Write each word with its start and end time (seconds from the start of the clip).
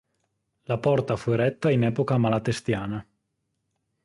La 0.71 0.77
porta 0.79 1.15
fu 1.15 1.29
eretta 1.35 1.69
in 1.77 1.83
epoca 1.83 2.17
malatestiana. 2.25 3.05